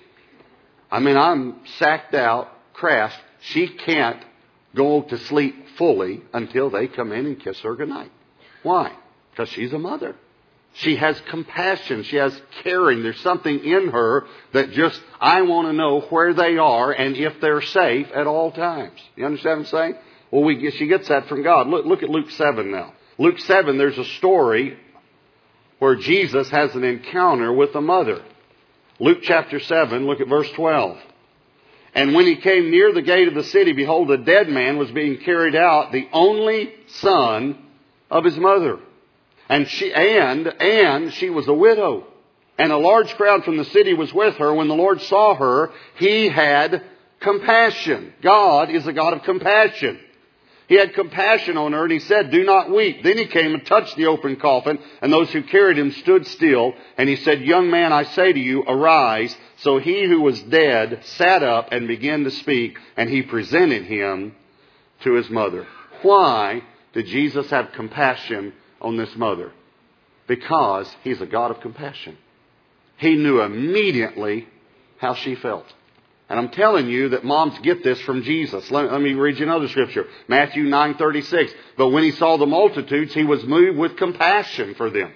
I 0.89 1.01
mean, 1.01 1.17
I'm 1.17 1.57
sacked 1.79 2.15
out, 2.15 2.47
crashed. 2.75 3.19
She 3.49 3.69
can't 3.69 4.23
go 4.75 5.03
to 5.03 5.19
sleep 5.19 5.55
fully 5.77 6.23
until 6.33 6.71
they 6.71 6.89
come 6.89 7.13
in 7.13 7.27
and 7.27 7.41
kiss 7.41 7.61
her 7.61 7.77
goodnight. 7.77 8.11
Why? 8.63 8.93
Because 9.31 9.49
she's 9.51 9.73
a 9.73 9.79
mother. 9.79 10.17
She 10.75 10.97
has 10.97 11.21
compassion. 11.31 12.03
She 12.03 12.17
has 12.17 12.39
caring. 12.63 13.03
There's 13.03 13.21
something 13.21 13.65
in 13.65 13.91
her 13.91 14.25
that 14.53 14.71
just, 14.71 15.01
I 15.21 15.43
want 15.43 15.69
to 15.69 15.73
know 15.73 16.01
where 16.01 16.35
they 16.35 16.57
are 16.57 16.91
and 16.91 17.17
if 17.17 17.41
they're 17.41 17.63
safe 17.63 18.09
at 18.15 18.27
all 18.27 18.51
times. 18.51 18.99
You 19.15 19.27
understand 19.27 19.61
what 19.61 19.67
I'm 19.67 19.71
saying? 19.71 19.95
Well, 20.31 20.43
we, 20.43 20.71
she 20.73 20.89
gets 20.89 21.09
that 21.09 21.29
from 21.29 21.45
God. 21.45 21.69
Look, 21.69 21.87
look 21.87 22.03
at 22.03 22.11
Luke 22.11 22.31
7 22.31 22.73
now. 22.73 22.93
Luke 23.19 23.39
7, 23.39 23.79
there's 23.79 23.99
a 23.99 24.05
story 24.05 24.77
where 25.79 25.95
Jesus 25.95 26.51
has 26.51 26.75
an 26.75 26.83
encounter 26.83 27.53
with 27.53 27.75
a 27.77 27.81
mother. 27.81 28.23
Luke 28.99 29.19
chapter 29.23 29.61
7, 29.61 30.07
look 30.07 30.21
at 30.21 30.29
verse 30.29 30.51
12. 30.53 30.99
And 31.95 32.15
when 32.15 32.27
he 32.27 32.37
came 32.37 32.71
near 32.71 32.93
the 32.93 33.03
gate 33.03 33.29
of 33.29 33.35
the 33.35 33.45
city, 33.45 33.73
behold, 33.73 34.11
a 34.11 34.19
dead 34.19 34.49
man 34.49 34.79
was 34.79 34.91
being 34.91 35.19
carried 35.19 35.55
out, 35.55 35.93
the 35.93 36.09
only 36.13 36.73
son 36.89 37.57
of 38.11 38.25
his 38.25 38.37
mother. 38.37 38.81
And 39.49 39.69
she, 39.69 39.93
and, 39.93 40.47
and 40.47 41.13
she 41.13 41.31
was 41.31 41.47
a 41.47 41.55
widow. 41.55 42.07
And 42.59 42.73
a 42.73 42.77
large 42.77 43.15
crowd 43.15 43.45
from 43.45 43.57
the 43.57 43.65
city 43.67 43.95
was 43.95 44.13
with 44.13 44.37
her. 44.37 44.53
When 44.55 44.69
the 44.69 44.75
Lord 44.75 45.01
saw 45.03 45.35
her, 45.35 45.73
he 45.97 46.29
had 46.29 46.83
compassion. 47.21 48.13
God 48.23 48.71
is 48.71 48.87
a 48.87 48.93
God 48.93 49.13
of 49.13 49.23
compassion. 49.23 49.99
He 50.67 50.77
had 50.77 50.95
compassion 50.95 51.59
on 51.59 51.73
her 51.73 51.83
and 51.83 51.93
he 51.93 51.99
said, 51.99 52.31
Do 52.31 52.43
not 52.43 52.71
weep. 52.71 53.03
Then 53.03 53.19
he 53.19 53.27
came 53.27 53.55
and 53.55 53.67
touched 53.67 53.97
the 53.97 54.07
open 54.07 54.37
coffin, 54.37 54.79
and 55.03 55.13
those 55.13 55.31
who 55.31 55.43
carried 55.43 55.79
him 55.79 55.93
stood 55.93 56.27
still. 56.27 56.75
And 56.97 57.09
he 57.09 57.17
said, 57.17 57.43
Young 57.43 57.71
man, 57.71 57.93
I 57.93 58.05
say 58.05 58.33
to 58.33 58.41
you, 58.41 58.63
arise. 58.63 59.37
So 59.59 59.79
he 59.79 60.07
who 60.07 60.23
was 60.23 60.41
dead 60.43 61.01
sat 61.05 61.43
up 61.43 61.69
and 61.71 61.87
began 61.87 62.25
to 62.25 62.31
speak, 62.31 62.79
and 62.97 63.11
he 63.11 63.23
presented 63.23 63.85
him 63.85 64.35
to 65.03 65.13
his 65.13 65.29
mother. 65.29 65.67
Why 66.03 66.63
did 66.95 67.07
Jesus 67.07 67.51
have 67.51 67.73
compassion 67.73 68.55
on 68.81 68.97
this 68.97 69.15
mother? 69.17 69.53
Because 70.27 70.95
he's 71.03 71.21
a 71.21 71.27
God 71.27 71.51
of 71.51 71.61
compassion. 71.61 72.17
He 72.97 73.17
knew 73.17 73.43
immediately 73.43 74.49
how 74.99 75.15
she 75.15 75.35
felt. 75.35 75.67
And 76.29 76.39
I'm 76.39 76.49
telling 76.49 76.89
you 76.89 77.11
that 77.11 77.25
moms 77.25 77.59
get 77.59 77.85
this 77.85 78.01
from 78.01 78.23
Jesus. 78.23 78.71
Let, 78.71 78.91
let, 78.91 79.01
me 79.01 79.13
read 79.13 79.39
you 79.39 79.45
another 79.45 79.69
scripture. 79.69 80.07
Matthew 80.27 80.65
9:36. 80.65 81.51
But 81.77 81.91
when 81.91 82.03
he 82.03 82.13
saw 82.13 82.39
the 82.39 82.47
multitudes, 82.47 83.13
he 83.13 83.25
was 83.25 83.45
moved 83.45 83.79
with 83.79 83.99
compassion 83.99 84.75
for 84.75 84.89
them, 84.89 85.13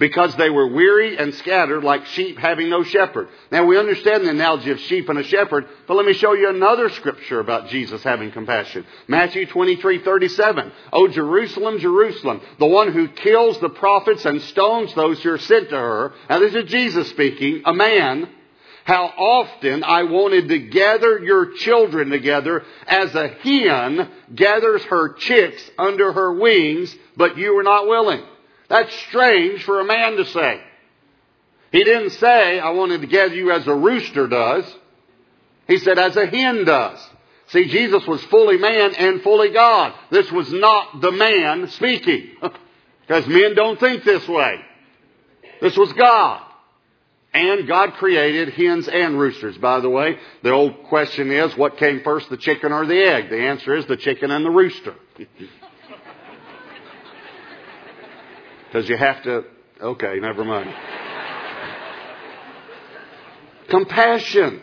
because 0.00 0.34
they 0.34 0.50
were 0.50 0.66
weary 0.66 1.16
and 1.16 1.32
scattered 1.34 1.84
like 1.84 2.06
sheep 2.06 2.38
having 2.38 2.70
no 2.70 2.82
shepherd. 2.82 3.28
Now 3.52 3.66
we 3.66 3.78
understand 3.78 4.24
the 4.24 4.30
analogy 4.30 4.72
of 4.72 4.80
sheep 4.80 5.08
and 5.08 5.20
a 5.20 5.22
shepherd, 5.22 5.68
but 5.86 5.94
let 5.94 6.04
me 6.04 6.12
show 6.12 6.32
you 6.32 6.48
another 6.50 6.88
scripture 6.88 7.38
about 7.38 7.68
Jesus 7.68 8.02
having 8.02 8.32
compassion. 8.32 8.84
Matthew 9.06 9.46
23:37. 9.46 10.72
Oh 10.92 11.06
Jerusalem, 11.06 11.78
Jerusalem, 11.78 12.40
the 12.58 12.66
one 12.66 12.90
who 12.90 13.06
kills 13.06 13.60
the 13.60 13.70
prophets 13.70 14.24
and 14.24 14.42
stones 14.42 14.92
those 14.92 15.22
who 15.22 15.30
are 15.30 15.38
sent 15.38 15.68
to 15.68 15.78
her. 15.78 16.14
Now 16.28 16.40
this 16.40 16.56
is 16.56 16.68
Jesus 16.68 17.08
speaking, 17.10 17.62
a 17.64 17.72
man 17.72 18.30
how 18.84 19.04
often 19.06 19.84
I 19.84 20.04
wanted 20.04 20.48
to 20.48 20.58
gather 20.58 21.18
your 21.18 21.52
children 21.54 22.10
together 22.10 22.64
as 22.86 23.14
a 23.14 23.28
hen 23.28 24.10
gathers 24.34 24.82
her 24.84 25.14
chicks 25.14 25.70
under 25.78 26.12
her 26.12 26.32
wings, 26.34 26.94
but 27.16 27.36
you 27.36 27.54
were 27.54 27.62
not 27.62 27.86
willing. 27.86 28.22
That's 28.68 28.94
strange 29.08 29.62
for 29.64 29.80
a 29.80 29.84
man 29.84 30.16
to 30.16 30.24
say. 30.26 30.60
He 31.72 31.84
didn't 31.84 32.10
say, 32.10 32.58
I 32.58 32.70
wanted 32.70 33.02
to 33.02 33.06
gather 33.06 33.34
you 33.34 33.50
as 33.52 33.66
a 33.66 33.74
rooster 33.74 34.26
does. 34.26 34.64
He 35.66 35.78
said, 35.78 35.98
as 35.98 36.16
a 36.16 36.26
hen 36.26 36.64
does. 36.64 36.98
See, 37.48 37.68
Jesus 37.68 38.06
was 38.06 38.22
fully 38.24 38.58
man 38.58 38.94
and 38.94 39.22
fully 39.22 39.50
God. 39.50 39.94
This 40.10 40.30
was 40.30 40.52
not 40.52 41.00
the 41.00 41.12
man 41.12 41.68
speaking. 41.68 42.30
because 43.08 43.26
men 43.26 43.54
don't 43.54 43.80
think 43.80 44.04
this 44.04 44.26
way. 44.28 44.60
This 45.60 45.76
was 45.76 45.92
God. 45.94 46.42
And 47.32 47.68
God 47.68 47.92
created 47.94 48.54
hens 48.54 48.88
and 48.88 49.18
roosters, 49.18 49.56
by 49.58 49.80
the 49.80 49.90
way. 49.90 50.16
The 50.42 50.50
old 50.50 50.84
question 50.84 51.30
is, 51.30 51.56
what 51.56 51.76
came 51.76 52.02
first, 52.02 52.30
the 52.30 52.38
chicken 52.38 52.72
or 52.72 52.86
the 52.86 52.98
egg? 52.98 53.28
The 53.28 53.40
answer 53.40 53.76
is 53.76 53.86
the 53.86 53.96
chicken 53.96 54.30
and 54.30 54.44
the 54.44 54.50
rooster. 54.50 54.94
Because 58.68 58.86
you 58.86 58.98
have 58.98 59.22
to, 59.22 59.44
okay, 59.80 60.18
never 60.20 60.44
mind. 60.44 60.74
compassion. 63.70 64.60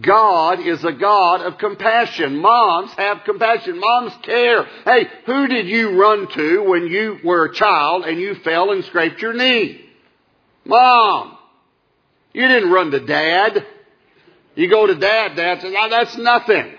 God 0.00 0.60
is 0.60 0.82
a 0.84 0.92
God 0.92 1.42
of 1.42 1.58
compassion. 1.58 2.38
Moms 2.38 2.92
have 2.92 3.24
compassion. 3.24 3.78
Moms 3.78 4.12
care. 4.22 4.64
Hey, 4.84 5.06
who 5.26 5.48
did 5.48 5.66
you 5.66 6.00
run 6.00 6.28
to 6.28 6.62
when 6.62 6.86
you 6.86 7.18
were 7.24 7.46
a 7.46 7.54
child 7.54 8.04
and 8.04 8.18
you 8.18 8.36
fell 8.36 8.70
and 8.70 8.84
scraped 8.84 9.20
your 9.20 9.34
knee? 9.34 9.84
Mom. 10.64 11.36
You 12.32 12.48
didn't 12.48 12.70
run 12.70 12.90
to 12.90 13.00
dad. 13.00 13.66
You 14.54 14.68
go 14.68 14.86
to 14.86 14.94
dad, 14.94 15.36
dad 15.36 15.60
says, 15.60 15.74
oh, 15.76 15.88
that's 15.88 16.16
nothing. 16.16 16.74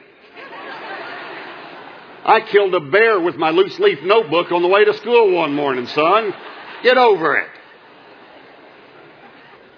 I 2.26 2.42
killed 2.42 2.74
a 2.74 2.80
bear 2.80 3.20
with 3.20 3.36
my 3.36 3.50
loose 3.50 3.78
leaf 3.80 4.02
notebook 4.04 4.52
on 4.52 4.62
the 4.62 4.68
way 4.68 4.86
to 4.86 4.94
school 4.94 5.34
one 5.36 5.54
morning, 5.54 5.88
son. 5.88 6.34
Get 6.82 6.98
over 6.98 7.38
it. 7.38 7.50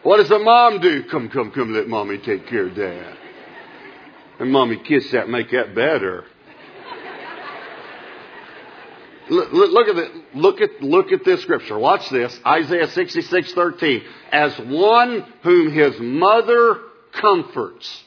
What 0.04 0.18
does 0.18 0.30
the 0.30 0.40
mom 0.40 0.82
do? 0.82 1.04
Come, 1.06 1.30
come, 1.30 1.52
come, 1.52 1.74
let 1.74 1.88
mommy 1.88 2.20
take 2.20 2.48
care 2.48 2.68
of 2.68 2.76
dad. 2.76 3.18
And 4.40 4.52
mommy 4.52 4.78
kiss 4.78 5.10
that, 5.12 5.30
make 5.30 5.50
that 5.52 5.74
better. 5.74 6.26
Look, 9.30 9.52
look 9.52 9.88
at 9.88 9.96
the, 9.96 10.24
look 10.36 10.62
at 10.62 10.82
look 10.82 11.12
at 11.12 11.24
this 11.24 11.42
scripture. 11.42 11.78
Watch 11.78 12.10
this. 12.10 12.38
Isaiah 12.46 12.88
66, 12.88 13.54
13. 13.54 14.02
As 14.32 14.58
one 14.60 15.26
whom 15.44 15.72
his 15.72 15.96
mother 16.00 16.80
comforts, 17.14 18.04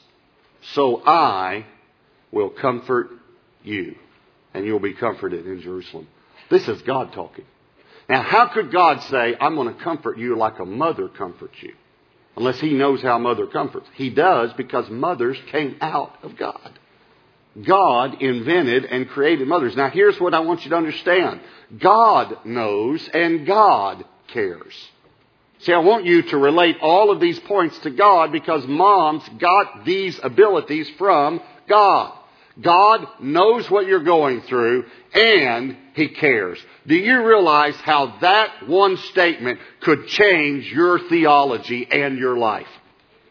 so 0.74 1.02
I 1.04 1.66
will 2.30 2.50
comfort 2.50 3.10
you. 3.62 3.96
And 4.54 4.64
you'll 4.64 4.80
be 4.80 4.94
comforted 4.94 5.46
in 5.46 5.60
Jerusalem. 5.60 6.08
This 6.50 6.68
is 6.68 6.80
God 6.82 7.12
talking. 7.12 7.44
Now, 8.08 8.22
how 8.22 8.48
could 8.48 8.72
God 8.72 9.02
say, 9.02 9.36
I'm 9.38 9.54
going 9.54 9.74
to 9.74 9.84
comfort 9.84 10.18
you 10.18 10.36
like 10.36 10.58
a 10.58 10.64
mother 10.64 11.08
comforts 11.08 11.56
you? 11.60 11.74
Unless 12.36 12.60
he 12.60 12.72
knows 12.72 13.02
how 13.02 13.18
mother 13.18 13.46
comforts. 13.46 13.86
He 13.94 14.10
does 14.10 14.52
because 14.54 14.88
mothers 14.88 15.36
came 15.50 15.76
out 15.80 16.16
of 16.22 16.36
God. 16.36 16.77
God 17.64 18.22
invented 18.22 18.84
and 18.84 19.08
created 19.08 19.48
mothers. 19.48 19.76
Now 19.76 19.90
here's 19.90 20.20
what 20.20 20.34
I 20.34 20.40
want 20.40 20.64
you 20.64 20.70
to 20.70 20.76
understand. 20.76 21.40
God 21.78 22.44
knows 22.44 23.08
and 23.12 23.46
God 23.46 24.04
cares. 24.28 24.74
See, 25.60 25.72
I 25.72 25.78
want 25.78 26.04
you 26.04 26.22
to 26.22 26.38
relate 26.38 26.76
all 26.80 27.10
of 27.10 27.20
these 27.20 27.38
points 27.40 27.78
to 27.80 27.90
God 27.90 28.30
because 28.30 28.66
moms 28.66 29.28
got 29.38 29.84
these 29.84 30.18
abilities 30.22 30.88
from 30.90 31.40
God. 31.68 32.14
God 32.60 33.06
knows 33.20 33.70
what 33.70 33.86
you're 33.86 34.02
going 34.02 34.42
through 34.42 34.84
and 35.12 35.76
He 35.94 36.08
cares. 36.08 36.58
Do 36.86 36.94
you 36.94 37.24
realize 37.24 37.76
how 37.76 38.18
that 38.20 38.68
one 38.68 38.96
statement 38.96 39.60
could 39.80 40.06
change 40.08 40.72
your 40.72 40.98
theology 41.08 41.86
and 41.90 42.18
your 42.18 42.36
life? 42.36 42.68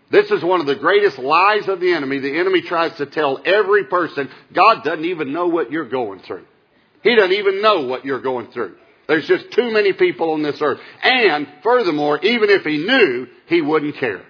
This 0.10 0.32
is 0.32 0.44
one 0.44 0.62
of 0.62 0.68
the 0.68 0.76
greatest 0.76 1.20
lies 1.20 1.68
of 1.68 1.80
the 1.80 1.94
enemy. 1.94 2.20
The 2.20 2.38
enemy 2.40 2.62
tries 2.62 2.96
to 2.98 3.06
tell 3.06 3.42
every 3.44 3.86
person, 3.86 4.30
God 4.54 4.84
doesn't 4.84 5.06
even 5.06 5.34
know 5.34 5.48
what 5.48 5.72
you're 5.72 5.90
going 5.90 6.20
through. 6.20 6.46
He 7.04 7.16
doesn't 7.16 7.34
even 7.34 7.62
know 7.62 7.86
what 7.88 8.06
you're 8.06 8.22
going 8.22 8.48
through. 8.52 8.76
There's 9.08 9.28
just 9.28 9.52
too 9.52 9.72
many 9.72 9.94
people 9.94 10.32
on 10.32 10.44
this 10.44 10.62
earth. 10.62 10.80
And 11.02 11.48
furthermore, 11.64 12.20
even 12.22 12.50
if 12.50 12.64
he 12.64 12.78
knew, 12.78 13.28
he 13.48 13.62
wouldn't 13.62 13.98
care. 13.98 14.24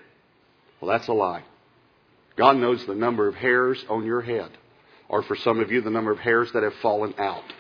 Well, 0.80 0.92
that's 0.92 1.08
a 1.08 1.14
lie. 1.14 1.44
God 2.36 2.58
knows 2.58 2.86
the 2.86 2.96
number 2.96 3.28
of 3.28 3.36
hairs 3.36 3.84
on 3.90 4.06
your 4.06 4.22
head. 4.22 4.52
Or 5.10 5.24
for 5.24 5.36
some 5.36 5.60
of 5.60 5.72
you, 5.72 5.82
the 5.82 5.90
number 5.90 6.12
of 6.12 6.20
hairs 6.20 6.52
that 6.54 6.64
have 6.64 6.76
fallen 6.82 7.14
out. 7.18 7.44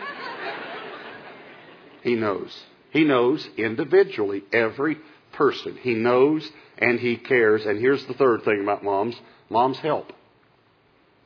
He 2.03 2.15
knows. 2.15 2.57
He 2.91 3.03
knows 3.03 3.45
individually 3.57 4.43
every 4.53 4.97
person. 5.37 5.77
He 5.81 5.93
knows 5.93 6.49
and 6.77 6.99
he 6.99 7.15
cares. 7.15 7.65
And 7.65 7.79
here's 7.79 8.05
the 8.05 8.13
third 8.13 8.43
thing 8.43 8.61
about 8.61 8.83
moms 8.83 9.15
moms 9.49 9.77
help. 9.77 10.11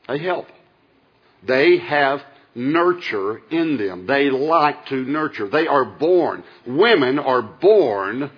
They 0.08 0.18
help. 0.18 0.46
They 1.46 1.78
have 1.78 2.22
nurture 2.54 3.40
in 3.50 3.78
them. 3.78 4.06
They 4.06 4.30
like 4.30 4.86
to 4.86 4.96
nurture. 4.96 5.48
They 5.48 5.66
are 5.66 5.84
born. 5.84 6.44
Women 6.66 7.18
are 7.18 7.42
born 7.42 8.30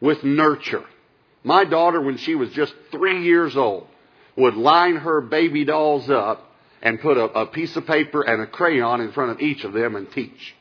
with 0.00 0.24
nurture. 0.24 0.84
My 1.42 1.64
daughter, 1.64 2.00
when 2.00 2.18
she 2.18 2.34
was 2.34 2.50
just 2.50 2.74
three 2.90 3.24
years 3.24 3.56
old, 3.56 3.86
would 4.36 4.54
line 4.54 4.96
her 4.96 5.20
baby 5.20 5.64
dolls 5.64 6.08
up 6.10 6.50
and 6.82 7.00
put 7.00 7.16
a, 7.16 7.24
a 7.24 7.46
piece 7.46 7.76
of 7.76 7.86
paper 7.86 8.22
and 8.22 8.42
a 8.42 8.46
crayon 8.46 9.00
in 9.00 9.12
front 9.12 9.32
of 9.32 9.40
each 9.40 9.64
of 9.64 9.72
them 9.72 9.96
and 9.96 10.10
teach. 10.12 10.54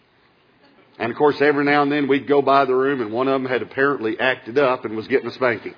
And 0.99 1.11
of 1.11 1.17
course, 1.17 1.41
every 1.41 1.63
now 1.63 1.81
and 1.81 1.91
then 1.91 2.09
we'd 2.09 2.27
go 2.27 2.41
by 2.41 2.65
the 2.65 2.75
room 2.75 3.01
and 3.01 3.11
one 3.11 3.29
of 3.29 3.41
them 3.41 3.49
had 3.49 3.61
apparently 3.61 4.19
acted 4.19 4.57
up 4.57 4.83
and 4.83 4.97
was 4.97 5.07
getting 5.07 5.27
a 5.27 5.31
spanking. 5.31 5.73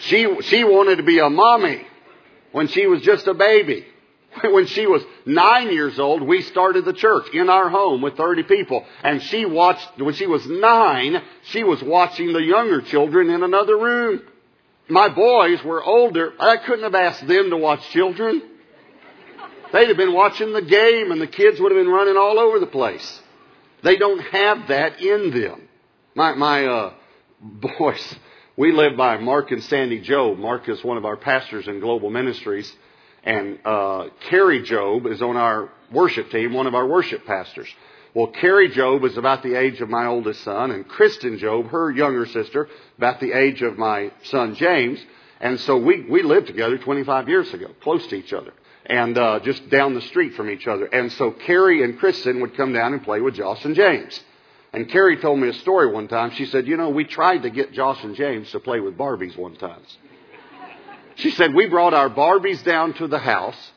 she, 0.00 0.42
she 0.42 0.62
wanted 0.62 0.96
to 0.96 1.02
be 1.02 1.18
a 1.18 1.30
mommy 1.30 1.86
when 2.52 2.68
she 2.68 2.86
was 2.86 3.00
just 3.00 3.26
a 3.26 3.34
baby. 3.34 3.86
When 4.42 4.66
she 4.66 4.88
was 4.88 5.00
nine 5.24 5.72
years 5.72 6.00
old, 6.00 6.20
we 6.20 6.42
started 6.42 6.84
the 6.84 6.92
church 6.92 7.28
in 7.32 7.48
our 7.48 7.68
home 7.68 8.02
with 8.02 8.16
30 8.16 8.42
people. 8.42 8.84
And 9.04 9.22
she 9.22 9.44
watched, 9.44 9.88
when 9.96 10.14
she 10.14 10.26
was 10.26 10.44
nine, 10.44 11.22
she 11.44 11.62
was 11.62 11.80
watching 11.80 12.32
the 12.32 12.42
younger 12.42 12.82
children 12.82 13.30
in 13.30 13.44
another 13.44 13.78
room. 13.78 14.22
My 14.88 15.08
boys 15.08 15.62
were 15.62 15.84
older. 15.84 16.32
I 16.40 16.56
couldn't 16.56 16.82
have 16.82 16.96
asked 16.96 17.26
them 17.28 17.50
to 17.50 17.56
watch 17.56 17.88
children. 17.90 18.42
They'd 19.74 19.88
have 19.88 19.96
been 19.96 20.14
watching 20.14 20.52
the 20.52 20.62
game 20.62 21.10
and 21.10 21.20
the 21.20 21.26
kids 21.26 21.58
would 21.58 21.72
have 21.72 21.84
been 21.84 21.92
running 21.92 22.16
all 22.16 22.38
over 22.38 22.60
the 22.60 22.66
place. 22.66 23.20
They 23.82 23.96
don't 23.96 24.20
have 24.20 24.68
that 24.68 25.00
in 25.00 25.32
them. 25.32 25.62
My, 26.14 26.32
my, 26.34 26.64
uh, 26.64 26.92
boys, 27.40 28.14
we 28.56 28.70
live 28.70 28.96
by 28.96 29.16
Mark 29.16 29.50
and 29.50 29.64
Sandy 29.64 30.00
Jobe. 30.00 30.38
Mark 30.38 30.68
is 30.68 30.84
one 30.84 30.96
of 30.96 31.04
our 31.04 31.16
pastors 31.16 31.66
in 31.66 31.80
global 31.80 32.08
ministries. 32.08 32.72
And, 33.24 33.58
uh, 33.64 34.10
Kari 34.30 34.62
Jobe 34.62 35.10
is 35.10 35.20
on 35.20 35.36
our 35.36 35.70
worship 35.90 36.30
team, 36.30 36.52
one 36.52 36.68
of 36.68 36.76
our 36.76 36.86
worship 36.86 37.26
pastors. 37.26 37.68
Well, 38.14 38.28
Kari 38.28 38.70
Jobe 38.70 39.04
is 39.04 39.16
about 39.16 39.42
the 39.42 39.58
age 39.58 39.80
of 39.80 39.88
my 39.88 40.06
oldest 40.06 40.44
son, 40.44 40.70
and 40.70 40.86
Kristen 40.86 41.40
Jobe, 41.40 41.70
her 41.70 41.90
younger 41.90 42.26
sister, 42.26 42.68
about 42.96 43.18
the 43.18 43.32
age 43.32 43.60
of 43.60 43.76
my 43.76 44.12
son 44.22 44.54
James. 44.54 45.04
And 45.40 45.58
so 45.58 45.76
we, 45.78 46.02
we 46.02 46.22
lived 46.22 46.46
together 46.46 46.78
25 46.78 47.28
years 47.28 47.52
ago, 47.52 47.70
close 47.82 48.06
to 48.06 48.14
each 48.14 48.32
other 48.32 48.52
and 48.86 49.16
uh, 49.16 49.40
just 49.40 49.68
down 49.70 49.94
the 49.94 50.02
street 50.02 50.34
from 50.34 50.50
each 50.50 50.66
other. 50.66 50.86
And 50.86 51.10
so 51.12 51.30
Kari 51.30 51.82
and 51.82 51.98
Kristen 51.98 52.40
would 52.40 52.56
come 52.56 52.72
down 52.72 52.92
and 52.92 53.02
play 53.02 53.20
with 53.20 53.34
Josh 53.34 53.64
and 53.64 53.74
James. 53.74 54.18
And 54.72 54.88
Kari 54.90 55.18
told 55.18 55.38
me 55.38 55.48
a 55.48 55.54
story 55.54 55.90
one 55.90 56.08
time. 56.08 56.32
She 56.32 56.46
said, 56.46 56.66
You 56.66 56.76
know, 56.76 56.90
we 56.90 57.04
tried 57.04 57.42
to 57.42 57.50
get 57.50 57.72
Josh 57.72 58.02
and 58.02 58.16
James 58.16 58.50
to 58.50 58.60
play 58.60 58.80
with 58.80 58.96
Barbies 58.96 59.36
one 59.36 59.56
time. 59.56 59.80
She 61.16 61.30
said, 61.30 61.54
We 61.54 61.66
brought 61.66 61.94
our 61.94 62.10
Barbies 62.10 62.64
down 62.64 62.94
to 62.94 63.06
the 63.06 63.18
house 63.18 63.72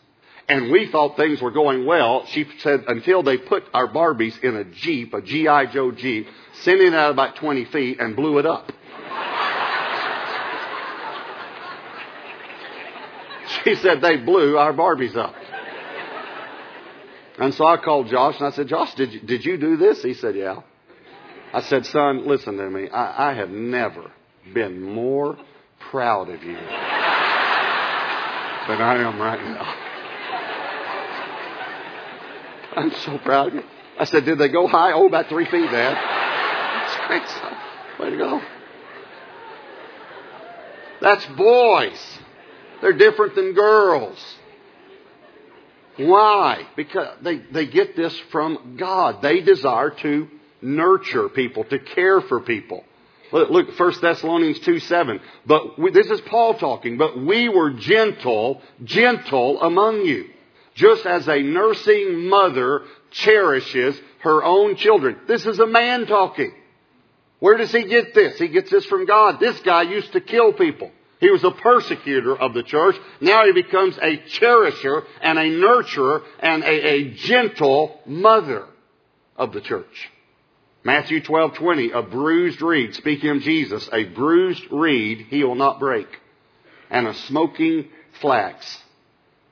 and 0.50 0.72
we 0.72 0.90
thought 0.92 1.18
things 1.18 1.42
were 1.42 1.52
going 1.52 1.86
well. 1.86 2.26
She 2.28 2.48
said, 2.60 2.86
until 2.88 3.22
they 3.22 3.38
put 3.38 3.64
our 3.74 3.88
Barbies 3.88 4.42
in 4.42 4.56
a 4.56 4.64
Jeep, 4.64 5.14
a 5.14 5.22
G.I. 5.22 5.66
Joe 5.68 5.92
Jeep, 5.92 6.28
sent 6.62 6.80
it 6.80 6.94
out 6.94 7.12
about 7.12 7.36
20 7.36 7.66
feet 7.66 8.00
and 8.00 8.16
blew 8.16 8.38
it 8.38 8.46
up. 8.46 8.72
She 13.64 13.76
said 13.76 14.02
they 14.02 14.18
blew 14.18 14.58
our 14.58 14.74
Barbies 14.74 15.16
up. 15.16 15.36
And 17.40 17.54
so 17.54 17.66
I 17.66 17.78
called 17.78 18.08
Josh 18.08 18.38
and 18.40 18.48
I 18.48 18.52
said, 18.52 18.68
Josh, 18.68 18.96
did 18.96 19.14
you, 19.14 19.20
did 19.20 19.46
you 19.46 19.58
do 19.58 19.78
this? 19.78 20.02
He 20.02 20.16
said, 20.16 20.36
yeah. 20.36 20.62
I 21.54 21.62
said, 21.62 21.86
son, 21.86 22.28
listen 22.28 22.58
to 22.58 22.70
me. 22.70 22.90
I, 22.90 23.32
I 23.32 23.34
have 23.36 23.50
never 23.50 24.12
been 24.54 24.82
more 24.82 25.38
proud 25.92 26.30
of 26.30 26.44
you 26.44 26.56
than 26.56 26.66
I 28.82 28.96
am 28.98 29.20
right 29.20 29.44
now. 29.44 29.76
I'm 32.82 32.92
so 33.06 33.18
proud 33.20 33.48
of 33.50 33.54
you. 33.56 33.64
I 34.00 34.06
said, 34.06 34.26
did 34.26 34.40
they 34.40 34.50
go 34.50 34.68
high? 34.68 34.94
Oh, 34.94 35.08
about 35.08 35.30
three 35.30 35.46
feet, 35.46 35.70
Dad. 35.72 35.94
That's 36.88 37.08
great, 37.08 37.28
son. 37.30 37.56
Way 38.00 38.10
to 38.12 38.18
go. 38.18 38.42
That's 41.02 41.26
boys. 41.28 42.20
They're 42.81 42.93
different 42.93 43.36
than 43.36 43.53
girls. 43.53 44.17
Why? 45.98 46.67
Because 46.75 47.17
they, 47.24 47.38
they 47.38 47.65
get 47.65 47.96
this 47.96 48.17
from 48.31 48.77
God. 48.77 49.22
They 49.22 49.41
desire 49.41 49.89
to 50.01 50.27
nurture 50.62 51.29
people, 51.29 51.63
to 51.65 51.79
care 51.79 52.22
for 52.22 52.39
people. 52.39 52.84
Look, 53.31 53.50
look 53.50 53.79
1 53.79 53.93
Thessalonians 54.01 54.60
2 54.60 54.79
7. 54.79 55.19
But 55.45 55.80
we, 55.80 55.91
this 55.91 56.08
is 56.08 56.21
Paul 56.21 56.56
talking, 56.56 56.97
but 56.97 57.19
we 57.19 57.49
were 57.49 57.71
gentle, 57.73 58.62
gentle 58.84 59.62
among 59.62 60.02
you, 60.02 60.30
just 60.75 61.06
as 61.06 61.28
a 61.28 61.41
nursing 61.41 62.30
mother 62.30 62.84
cherishes 63.12 63.99
her 64.19 64.43
own 64.43 64.75
children. 64.75 65.17
This 65.28 65.45
is 65.45 65.60
a 65.60 65.67
man 65.67 66.06
talking. 66.06 66.54
Where 67.39 67.58
does 67.58 67.71
he 67.71 67.84
get 67.84 68.13
this? 68.13 68.39
He 68.39 68.47
gets 68.47 68.71
this 68.71 68.86
from 68.86 69.06
God. 69.06 69.39
This 69.39 69.60
guy 69.60 69.84
used 69.84 70.13
to 70.13 70.21
kill 70.21 70.54
people. 70.54 70.91
He 71.19 71.32
was 71.32 71.43
a 71.43 71.51
persecutor 71.51 72.36
of 72.36 72.53
the 72.53 72.63
church. 72.63 72.95
Now 73.21 73.45
he 73.45 73.51
becomes 73.51 73.97
a 73.97 74.17
cherisher 74.27 75.03
and 75.21 75.39
a 75.39 75.49
nurturer 75.49 76.23
and 76.39 76.63
a, 76.63 76.88
a 76.88 77.12
gentle 77.15 77.99
mother 78.06 78.65
of 79.36 79.51
the 79.53 79.62
church. 79.62 80.10
Matthew 80.84 81.21
12, 81.21 81.56
20, 81.56 81.91
a 81.91 82.01
bruised 82.03 82.62
reed, 82.62 82.95
speaking 82.95 83.32
of 83.32 83.41
Jesus, 83.41 83.89
a 83.91 84.06
bruised 84.06 84.63
reed 84.71 85.25
he 85.30 85.43
will 85.43 85.56
not 85.56 85.80
break, 85.80 86.08
and 86.89 87.08
a 87.08 87.13
smoking 87.13 87.89
flax 88.21 88.84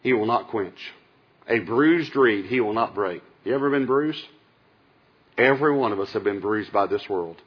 he 0.01 0.13
will 0.13 0.27
not 0.27 0.49
quench. 0.49 0.79
A 1.49 1.59
bruised 1.59 2.15
reed 2.15 2.45
he 2.45 2.61
will 2.61 2.73
not 2.73 2.95
break. 2.95 3.21
You 3.43 3.53
ever 3.53 3.69
been 3.69 3.85
bruised? 3.85 4.23
Every 5.37 5.75
one 5.75 5.91
of 5.91 5.99
us 5.99 6.13
have 6.13 6.23
been 6.23 6.39
bruised 6.39 6.71
by 6.71 6.87
this 6.87 7.07
world. 7.09 7.41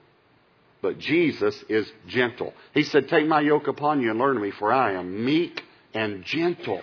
But 0.81 0.99
Jesus 0.99 1.65
is 1.69 1.91
gentle. 2.07 2.55
He 2.73 2.85
said, 2.85 3.09
Take 3.09 3.27
my 3.27 3.41
yoke 3.41 3.67
upon 3.67 4.01
you 4.01 4.11
and 4.11 4.19
learn 4.19 4.41
me, 4.41 4.53
for 4.53 4.73
I 4.73 4.93
am 4.93 5.25
meek 5.25 5.63
and 5.93 6.25
gentle. 6.25 6.83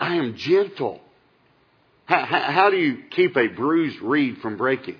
I 0.00 0.16
am 0.16 0.36
gentle. 0.36 1.00
How, 2.06 2.24
how, 2.24 2.40
how, 2.40 2.70
do 2.70 2.76
you 2.76 3.04
keep 3.10 3.36
a 3.36 3.46
bruised 3.48 4.00
reed 4.00 4.38
from 4.38 4.56
breaking? 4.56 4.96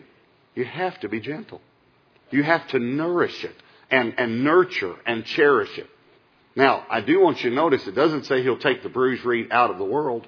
You 0.55 0.64
have 0.64 0.99
to 1.01 1.09
be 1.09 1.21
gentle. 1.21 1.61
You 2.31 2.42
have 2.42 2.66
to 2.68 2.79
nourish 2.79 3.45
it 3.45 3.55
and, 3.90 4.14
and 4.16 4.45
nurture 4.45 4.95
and 5.05 5.25
cherish 5.25 5.77
it. 5.77 5.88
Now, 6.55 6.87
I 6.88 7.01
do 7.01 7.21
want 7.21 7.42
you 7.42 7.51
to 7.51 7.57
notice 7.57 7.87
it 7.87 7.95
doesn't 7.95 8.27
say 8.27 8.42
he'll 8.42 8.59
take 8.59 8.83
the 8.83 8.88
bruised 8.88 9.25
reed 9.25 9.49
out 9.51 9.71
of 9.71 9.79
the 9.79 9.85
world. 9.85 10.27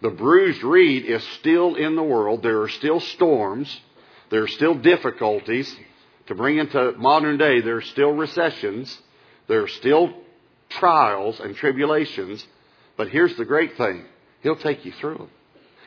The 0.00 0.10
bruised 0.10 0.62
reed 0.62 1.04
is 1.04 1.22
still 1.38 1.74
in 1.74 1.96
the 1.96 2.02
world. 2.02 2.42
There 2.42 2.62
are 2.62 2.68
still 2.68 3.00
storms. 3.00 3.80
There 4.30 4.42
are 4.42 4.48
still 4.48 4.74
difficulties 4.74 5.74
to 6.26 6.34
bring 6.34 6.58
into 6.58 6.92
modern 6.92 7.36
day, 7.38 7.60
there 7.60 7.76
are 7.76 7.82
still 7.82 8.12
recessions, 8.12 8.96
there 9.48 9.62
are 9.62 9.68
still 9.68 10.12
trials 10.70 11.40
and 11.40 11.54
tribulations, 11.54 12.44
but 12.96 13.08
here's 13.08 13.36
the 13.36 13.44
great 13.44 13.76
thing. 13.76 14.04
He'll 14.42 14.56
take 14.56 14.84
you 14.84 14.92
through 14.92 15.18
them. 15.18 15.30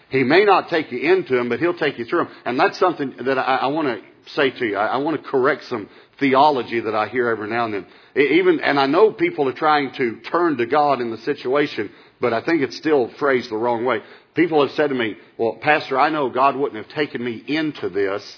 He 0.10 0.24
may 0.24 0.46
not 0.46 0.70
take 0.70 0.92
you 0.92 1.00
into 1.00 1.36
them, 1.36 1.50
but 1.50 1.60
he'll 1.60 1.78
take 1.78 1.98
you 1.98 2.06
through 2.06 2.26
them. 2.26 2.34
And 2.46 2.60
that's 2.60 2.78
something 2.78 3.16
that 3.26 3.38
I, 3.38 3.58
I 3.58 3.68
want 3.68 3.88
to 3.88 4.32
say 4.32 4.52
to 4.52 4.66
you. 4.66 4.78
I, 4.78 4.88
I 4.88 4.98
want 4.98 5.22
to 5.22 5.30
correct 5.30 5.66
some 5.66 5.90
theology 6.20 6.80
that 6.80 6.96
I 6.96 7.08
hear 7.08 7.30
every 7.30 7.50
now 7.50 7.66
and 7.66 7.74
then. 7.74 7.86
Even, 8.16 8.60
and 8.62 8.80
I 8.80 8.88
know 8.88 9.12
people 9.12 9.48
are 9.50 9.54
trying 9.54 9.92
to 9.94 10.20
turn 10.22 10.58
to 10.58 10.66
God 10.66 11.02
in 11.02 11.12
the 11.12 11.18
situation, 11.18 11.92
but 12.22 12.34
I 12.34 12.42
think 12.42 12.62
it's 12.62 12.78
still 12.78 13.10
phrased 13.20 13.52
the 13.52 13.58
wrong 13.58 13.86
way. 13.86 14.02
People 14.34 14.66
have 14.66 14.76
said 14.76 14.88
to 14.90 14.96
me, 14.96 15.18
well, 15.38 15.58
Pastor, 15.62 16.00
I 16.00 16.10
know 16.10 16.30
God 16.30 16.56
wouldn't 16.56 16.84
have 16.84 16.96
taken 16.96 17.24
me 17.24 17.44
into 17.46 17.90
this 17.90 18.38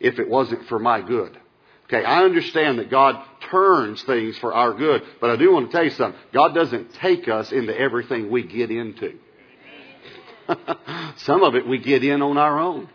if 0.00 0.18
it 0.18 0.28
wasn't 0.28 0.66
for 0.66 0.78
my 0.78 1.00
good. 1.00 1.38
Okay, 1.86 2.04
I 2.04 2.24
understand 2.24 2.80
that 2.80 2.90
God 2.90 3.22
turns 3.48 4.02
things 4.02 4.36
for 4.38 4.52
our 4.52 4.74
good, 4.74 5.02
but 5.20 5.30
I 5.30 5.36
do 5.36 5.52
want 5.52 5.70
to 5.70 5.72
tell 5.72 5.84
you 5.84 5.90
something. 5.90 6.20
God 6.32 6.52
doesn't 6.52 6.94
take 6.94 7.28
us 7.28 7.52
into 7.52 7.78
everything 7.78 8.30
we 8.30 8.42
get 8.42 8.70
into. 8.72 9.14
some 11.18 11.42
of 11.42 11.54
it 11.54 11.66
we 11.66 11.78
get 11.78 12.02
in 12.02 12.22
on 12.22 12.38
our 12.38 12.58
own. 12.58 12.88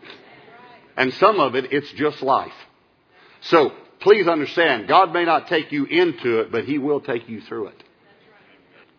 And 0.96 1.12
some 1.14 1.40
of 1.40 1.54
it, 1.54 1.72
it's 1.72 1.90
just 1.92 2.22
life. 2.22 2.52
So, 3.40 3.72
please 4.00 4.28
understand, 4.28 4.88
God 4.88 5.12
may 5.12 5.24
not 5.24 5.48
take 5.48 5.72
you 5.72 5.86
into 5.86 6.40
it, 6.40 6.52
but 6.52 6.64
He 6.64 6.76
will 6.76 7.00
take 7.00 7.28
you 7.30 7.40
through 7.40 7.68
it. 7.68 7.82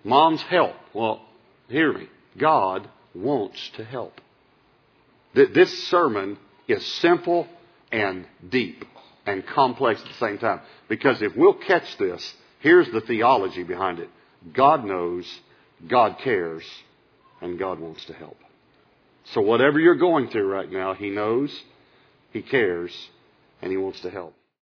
Mom's 0.03 0.41
help. 0.41 0.75
Well, 0.93 1.21
hear 1.67 1.93
me. 1.93 2.07
God 2.37 2.89
wants 3.13 3.69
to 3.75 3.83
help. 3.83 4.19
This 5.33 5.87
sermon 5.87 6.37
is 6.67 6.85
simple 6.95 7.47
and 7.93 8.25
deep 8.49 8.83
and 9.25 9.45
complex 9.45 10.01
at 10.01 10.07
the 10.07 10.25
same 10.25 10.37
time. 10.37 10.59
Because 10.89 11.21
if 11.21 11.35
we'll 11.37 11.53
catch 11.53 11.97
this, 11.97 12.33
here's 12.59 12.91
the 12.91 13.01
theology 13.01 13.63
behind 13.63 13.99
it 13.99 14.09
God 14.53 14.83
knows, 14.83 15.25
God 15.87 16.17
cares, 16.21 16.63
and 17.39 17.57
God 17.57 17.79
wants 17.79 18.03
to 18.05 18.13
help. 18.13 18.37
So 19.33 19.41
whatever 19.41 19.79
you're 19.79 19.95
going 19.95 20.27
through 20.29 20.47
right 20.47 20.69
now, 20.69 20.93
He 20.93 21.09
knows, 21.09 21.57
He 22.31 22.41
cares, 22.41 22.91
and 23.61 23.71
He 23.71 23.77
wants 23.77 24.01
to 24.01 24.09
help. 24.09 24.33